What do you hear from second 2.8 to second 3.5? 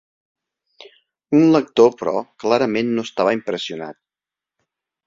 no estava